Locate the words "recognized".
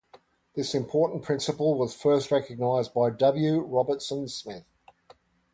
2.31-2.91